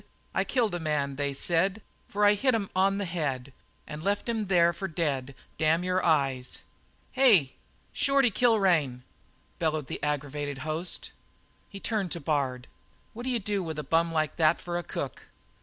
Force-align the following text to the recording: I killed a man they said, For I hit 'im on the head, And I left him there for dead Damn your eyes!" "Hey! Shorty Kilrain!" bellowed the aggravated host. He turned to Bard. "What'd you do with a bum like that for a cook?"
I 0.33 0.43
killed 0.43 0.73
a 0.73 0.79
man 0.79 1.15
they 1.17 1.31
said, 1.31 1.83
For 2.09 2.25
I 2.25 2.33
hit 2.33 2.55
'im 2.55 2.71
on 2.75 2.97
the 2.97 3.05
head, 3.05 3.53
And 3.85 4.01
I 4.01 4.05
left 4.05 4.27
him 4.27 4.47
there 4.47 4.73
for 4.73 4.87
dead 4.87 5.35
Damn 5.59 5.83
your 5.83 6.03
eyes!" 6.03 6.63
"Hey! 7.11 7.53
Shorty 7.93 8.31
Kilrain!" 8.31 9.03
bellowed 9.59 9.85
the 9.85 10.01
aggravated 10.01 10.57
host. 10.65 11.11
He 11.69 11.79
turned 11.79 12.11
to 12.13 12.19
Bard. 12.19 12.65
"What'd 13.13 13.31
you 13.31 13.37
do 13.37 13.61
with 13.61 13.77
a 13.77 13.83
bum 13.83 14.11
like 14.11 14.37
that 14.37 14.59
for 14.59 14.75
a 14.75 14.81
cook?" 14.81 15.25